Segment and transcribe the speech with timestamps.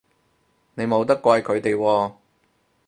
[0.73, 2.13] 你冇得怪佢哋喎